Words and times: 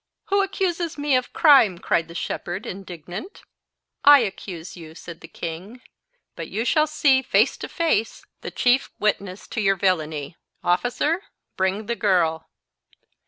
"Who 0.29 0.41
accuses 0.41 0.97
me 0.97 1.15
of 1.15 1.31
crime?" 1.31 1.77
cried 1.77 2.07
the 2.07 2.15
shepherd, 2.15 2.65
indignant. 2.65 3.43
"I 4.03 4.21
accuse 4.21 4.75
you," 4.75 4.95
said 4.95 5.21
the 5.21 5.27
king; 5.27 5.83
"but 6.35 6.47
you 6.47 6.65
shall 6.65 6.87
see, 6.87 7.21
face 7.21 7.55
to 7.57 7.69
face, 7.69 8.25
the 8.41 8.49
chief 8.49 8.89
witness 8.97 9.45
to 9.49 9.61
your 9.61 9.75
villany. 9.75 10.37
Officer, 10.63 11.25
bring 11.55 11.85
the 11.85 11.95
girl." 11.95 12.47